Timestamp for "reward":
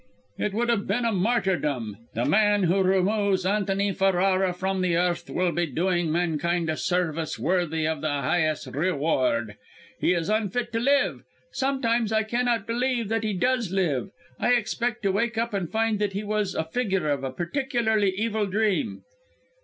8.65-9.57